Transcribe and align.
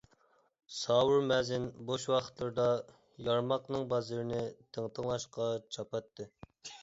ساۋۇر 0.75 1.19
مەزىن 1.31 1.65
بوش 1.89 2.07
ۋاقىتلىرىدا 2.13 2.65
يارماقنىڭ 3.27 3.85
بازىرىنى 3.91 4.41
تىڭتىڭلاشقا 4.77 5.51
چاپاتتى. 5.77 6.27